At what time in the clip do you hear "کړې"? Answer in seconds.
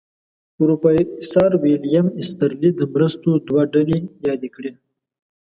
4.55-4.71